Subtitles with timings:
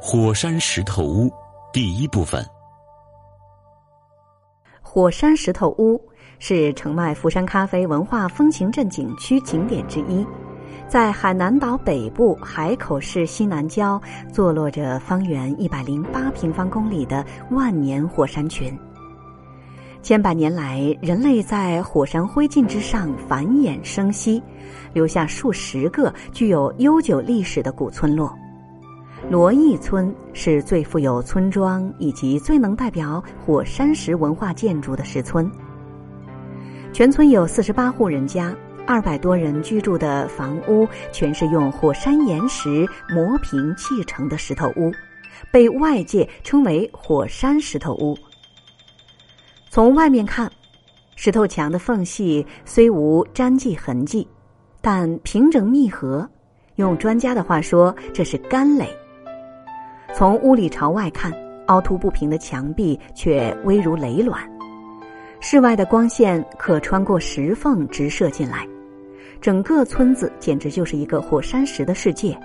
[0.00, 1.32] 火山石头屋
[1.72, 2.44] 第一部分。
[4.82, 6.00] 火山石头屋
[6.38, 10.24] 是澄迈福山咖啡文化风情镇景区景点之一，
[10.86, 14.00] 在海南岛北部海口市西南郊，
[14.32, 18.78] 坐落着方圆一百零八平方公里的万年火山群。
[20.02, 24.40] 千百年来，人类在火山灰烬之上繁衍生息，
[24.92, 28.32] 留下数十个具有悠久历史的古村落。
[29.28, 35.50] 罗邑村是最富有村庄以及最能代表火山石文化建筑的石村。
[36.92, 38.54] 全村有四十八户人家，
[38.86, 44.92] 二百多人居住的房屋全是用火山岩石磨平砌成的石头屋，
[45.50, 48.16] 被外界称为“火山石头屋”。
[49.70, 50.50] 从外面看，
[51.16, 54.26] 石头墙的缝隙虽无粘迹痕迹，
[54.80, 56.28] 但平整密合。
[56.76, 58.96] 用专家的话说，这是干垒。
[60.14, 61.32] 从屋里朝外看，
[61.66, 64.40] 凹凸不平的墙壁却微如雷卵。
[65.40, 68.66] 室外的光线可穿过石缝直射进来，
[69.40, 72.38] 整个村子简直就是一个火山石的世界。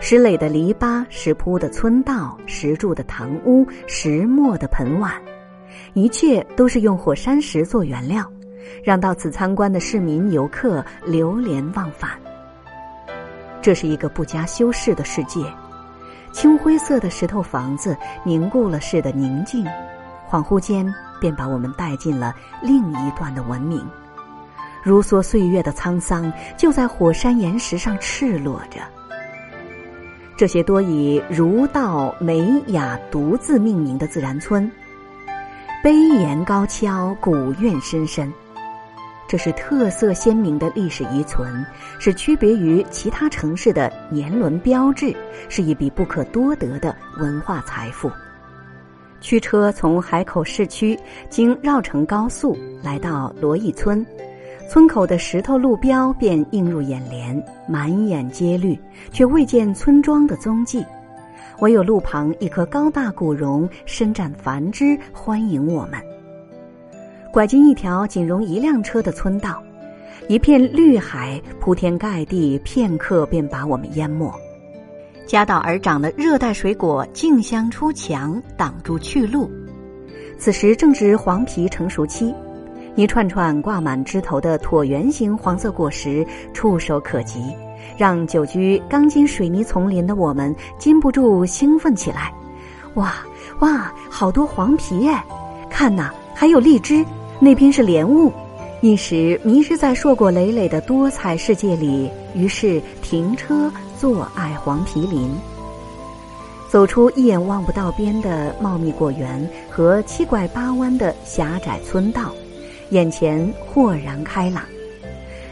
[0.00, 5.12] 石垒的篱笆，石铺的村道，石柱的堂屋，石磨的盆碗。
[5.94, 8.30] 一切都是用火山石做原料，
[8.82, 12.10] 让到此参观的市民游客流连忘返。
[13.62, 15.40] 这是一个不加修饰的世界，
[16.34, 19.64] 青灰色的石头房子凝固了似的宁静，
[20.28, 20.84] 恍惚间
[21.20, 23.88] 便把我们带进了另一段的文明。
[24.82, 28.80] 如梭岁月的沧桑，就在火山岩石上赤裸着。
[30.36, 34.68] 这些多以儒道美雅独自命名的自然村。
[35.84, 38.30] 碑岩高跷，古韵深深，
[39.26, 41.64] 这是特色鲜明的历史遗存，
[41.98, 45.14] 是区别于其他城市的年轮标志，
[45.48, 48.10] 是一笔不可多得的文化财富。
[49.20, 50.98] 驱车从海口市区
[51.30, 54.04] 经绕城高速来到罗邑村，
[54.68, 58.78] 村口的石头路标便映入眼帘，满眼皆绿，
[59.10, 60.84] 却未见村庄的踪迹。
[61.60, 66.13] 唯有路旁一棵高大古榕伸展繁枝，欢迎我们。
[67.34, 69.60] 拐进一条仅容一辆车的村道，
[70.28, 74.32] 一片绿海铺天盖地，片刻便把我们淹没。
[75.26, 79.50] 夹道而长的热带水果竞相出墙，挡住去路。
[80.38, 82.32] 此时正值黄皮成熟期，
[82.94, 87.42] 一串串挂满枝头的椭圆形黄色果实触手可及。
[87.98, 92.32] 让久居钢筋水泥丛林的我们禁不住兴奋起来，
[92.94, 93.12] 哇
[93.58, 95.24] 哇，好多黄皮哎！
[95.68, 97.04] 看呐，还有荔枝，
[97.40, 98.32] 那边是莲雾。
[98.80, 105.30] 一时迷失在硕果累累的多彩世界里，于是停车坐爱黄皮林。
[106.70, 112.32] 走出一眼望不到边的茂密果园和七拐八弯的狭窄村道，
[112.90, 114.64] 眼前豁然开朗。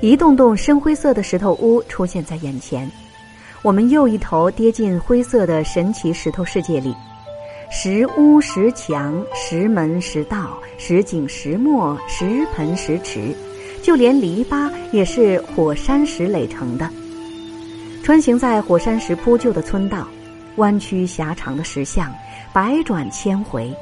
[0.00, 2.88] 一栋栋深灰色的石头屋出现在眼前，
[3.62, 6.94] 我们又一头跌进灰色的神奇石头世界里。
[7.70, 13.34] 石屋、石墙、石门、石道、石井、石磨、石盆、石池，
[13.82, 16.88] 就连篱笆也是火山石垒成的。
[18.02, 20.06] 穿行在火山石铺就的村道，
[20.56, 22.12] 弯曲狭长的石巷，
[22.52, 23.74] 百转千回，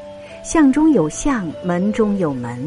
[0.43, 2.59] 巷中有巷，门中有门，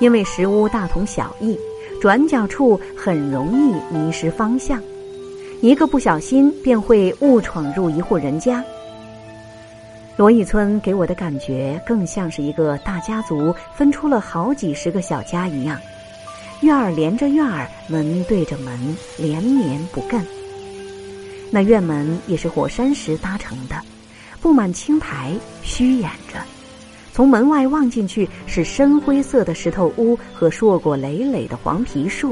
[0.00, 1.56] 因为石屋大同小异。
[2.00, 4.82] 转角处很容易迷失方向，
[5.60, 8.64] 一个不小心便会误闯入一户人家。
[10.20, 15.80] 罗邑村给我的感觉更像是一个大家族分出了好几十个小家一样，
[16.60, 18.78] 院儿连着院儿，门对着门，
[19.16, 20.20] 连绵不艮。
[21.50, 23.80] 那院门也是火山石搭成的，
[24.42, 25.32] 布满青苔，
[25.62, 26.38] 虚掩着。
[27.14, 32.28] 从门外望进去，是深灰色的石头屋和硕果累累的黄皮树；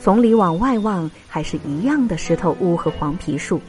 [0.00, 3.60] 从里往外望，还是一样的石头屋和黄皮树。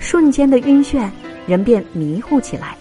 [0.00, 1.08] 瞬间的晕眩，
[1.46, 2.76] 人便迷糊起来。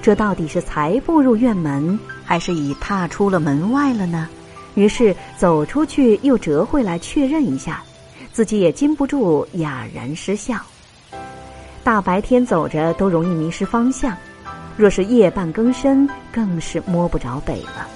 [0.00, 4.28] 这到底是才步入院门，还是已踏出了门外了呢？
[4.74, 7.82] 于是走出去，又折回来确认一下，
[8.32, 10.56] 自己也禁不住哑然失笑。
[11.82, 14.16] 大白天走着都容易迷失方向。
[14.76, 17.88] 若是夜半更深，更是摸不着北了。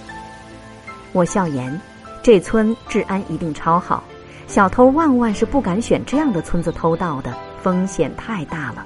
[1.13, 1.81] 我笑言
[2.21, 4.03] ：“这村治安一定超好，
[4.49, 7.33] 小偷万万是不敢选这样的村子偷盗的，
[7.63, 8.85] 风险太大了。”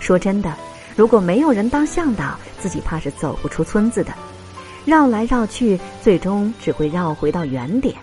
[0.00, 0.52] 说真的，
[0.96, 4.12] 如果没有人当向导，自己怕是走不出村子的。
[4.84, 7.94] 绕来绕去，最终只会绕回到原点。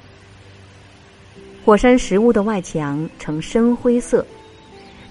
[1.66, 4.26] 火山石屋的外墙呈深灰色。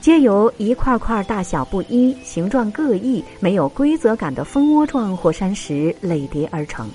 [0.00, 6.88] 皆由一块块大小不一、形状各异、没有规则感的蜂窝状火山石垒叠而成，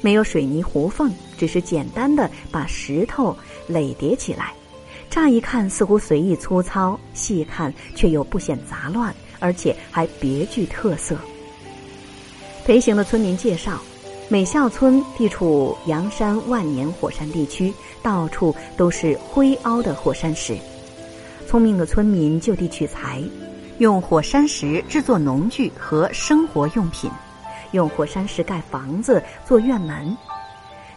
[0.00, 1.08] 没有水泥糊缝，
[1.38, 3.36] 只是简单的把石头
[3.68, 4.52] 垒叠起来。
[5.08, 11.16] 乍一看似乎随意粗糙，细看却又不显杂乱，而且还别具特色。
[12.64, 13.80] 陪行的村民介绍，
[14.28, 17.72] 美孝村地处阳山万年火山地区，
[18.02, 20.56] 到处都是灰凹的火山石。
[21.46, 23.22] 聪明的村民就地取材，
[23.78, 27.08] 用火山石制作农具和生活用品，
[27.70, 30.16] 用火山石盖房子做院门。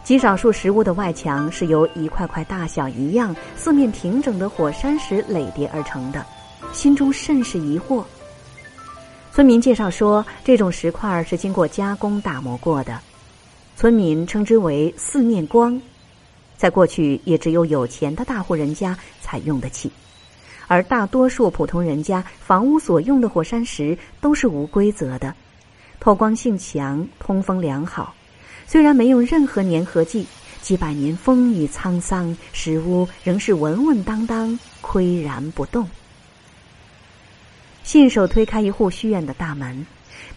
[0.02, 6.26] 极少数石屋的外墙是由一块块大小一样、四面平整的火山石垒叠而成的，
[6.72, 8.02] 心中甚是疑惑。
[9.32, 13.00] 村民介绍说，这种石块是经过加工打磨过的，
[13.76, 15.80] 村民称之为“四面光”。
[16.58, 19.90] 在过去，也只有有钱的大户人家才用得起，
[20.66, 25.32] 而大多数普通人家房屋所用的火山石都是无规则的，
[26.00, 28.12] 透光性强，通风良好。
[28.66, 30.26] 虽然没有任何粘合剂，
[30.60, 35.88] 几百年风雨沧桑，石屋仍是稳稳当当、岿然不动。
[37.90, 39.84] 信手推开一户虚院的大门，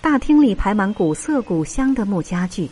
[0.01, 2.67] 大厅里排满古色古香的木家具，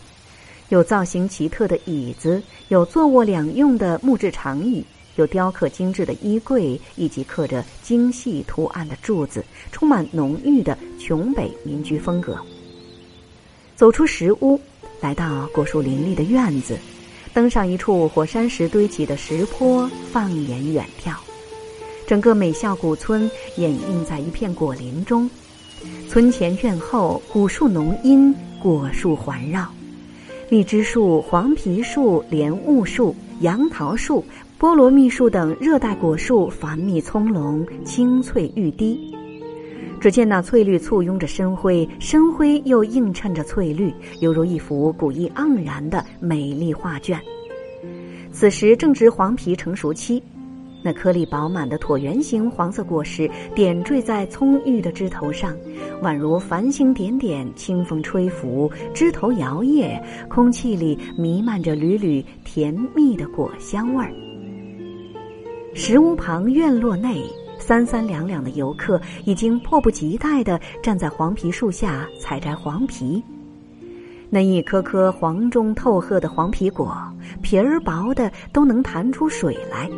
[0.70, 4.84] 有造型奇特的椅子，有坐卧两用的木质长椅，
[5.18, 12.36] 有雕刻精致的衣柜，以及刻着精细图案的柱子，充满浓郁的琼北民居风格。
[13.76, 14.60] 走出石屋，
[15.00, 16.76] 来到果树林立的院子，
[17.36, 21.14] 登上一处火山石堆起的石坡，放眼远眺。
[22.12, 25.30] 整个美孝古村掩映在一片果林中，
[26.10, 29.66] 村前院后古树浓荫，果树环绕，
[30.50, 34.26] 荔枝树、黄皮树、莲雾树、杨桃树、
[34.60, 39.00] 菠萝蜜树等热带果树繁密葱茏，青翠欲滴。
[40.02, 47.18] 只见那翠绿簇拥着深灰，深灰又映衬着翠绿，犹如一幅古意盎然的美丽画卷。
[48.34, 50.22] 此时正值黄皮成熟期。
[50.84, 55.56] 那颗粒饱满的椭圆形黄色果实点缀在葱郁的枝头上，
[56.02, 64.12] 宛如繁星点点，清风吹拂，枝头摇曳，空气里弥漫着缕缕甜蜜的果香味儿。
[65.74, 67.24] 石屋旁院落内，
[67.60, 73.24] 三三两两的游客已经迫不及待地站在黄皮树下采摘黄皮。
[74.30, 76.98] 那一颗颗黄中透褐的黄皮果，
[77.42, 79.90] 皮儿薄的都能弹出水来。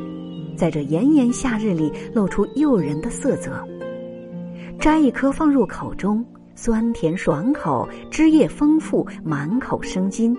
[0.64, 3.52] 在这炎炎夏日里，露出诱人的色泽。
[4.80, 6.26] 摘一颗放入口中，
[6.56, 10.34] 酸甜爽口，汁液丰富，满口生津，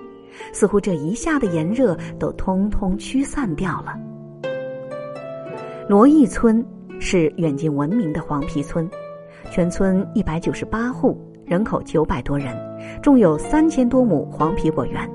[0.50, 3.94] 似乎这一下的炎热都通通驱散掉了。
[5.90, 6.64] 罗邑村
[6.98, 8.88] 是远近闻名的黄皮村，
[9.50, 12.56] 全村一百九十八户，人口九百多人，
[13.02, 15.06] 种有三千多亩黄皮果园，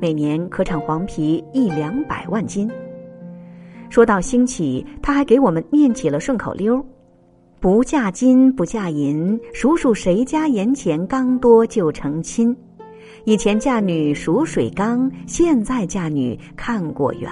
[0.00, 2.68] 每年可产黄皮一两百万斤。
[3.90, 6.82] 说到兴起，他还给我们念起了顺口溜
[7.58, 12.56] ：“不嫁金不嫁银，数数谁家盐钱缸多就成亲。
[13.24, 17.28] 以前嫁女数水缸，现在嫁女看果园。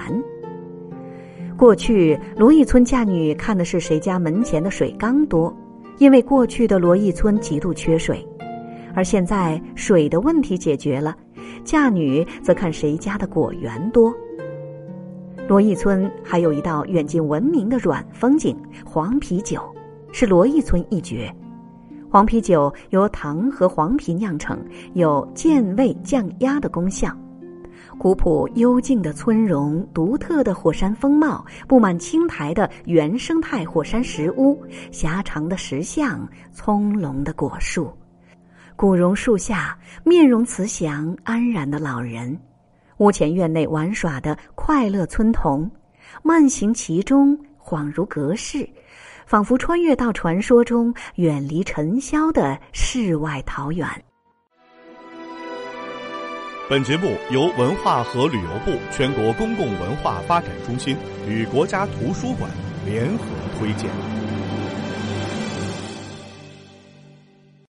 [1.57, 5.55] 过去罗邑村嫁女看的是谁家门前的水缸多，
[5.97, 8.23] 因为过去的罗邑村极度缺水，
[8.93, 11.15] 而现在水的问题解决了，
[11.63, 14.13] 嫁女则看谁家的果园多。”
[15.49, 19.59] 罗邑村还有一道远近闻名的软风景——黄啤酒，
[20.11, 21.35] 是罗邑村一绝。
[22.07, 24.63] 黄啤酒由糖和黄皮酿成，
[24.93, 27.11] 有健胃降压的功效。
[27.97, 34.55] 古朴幽静的村容，独特的火山风貌，布满青苔的原生态火山石屋，
[34.91, 37.91] 狭长的石像，葱茏的果树，
[38.75, 42.39] 古榕树下面容慈祥安然的老人。
[42.99, 45.69] 屋前院内玩耍的快乐村童，
[46.21, 48.69] 慢行其中，恍如隔世，
[49.25, 53.87] 仿佛穿越到传说中远离尘嚣的世外桃源。
[56.69, 62.51] 本节目由文化和旅游部全国公共文化发展中心与国家图书馆
[62.85, 63.23] 联合
[63.57, 64.18] 推荐。